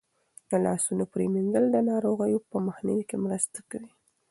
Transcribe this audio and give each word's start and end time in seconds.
د 0.49 0.51
لاسونو 0.65 1.03
پریمنځل 1.13 1.65
د 1.71 1.77
ناروغیو 1.89 2.39
په 2.49 2.57
مخنیوي 2.67 3.03
کې 3.09 3.17
مرسته 3.25 3.59
کوي. 3.69 3.91